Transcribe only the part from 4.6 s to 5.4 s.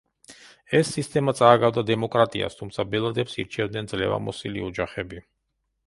ოჯახები.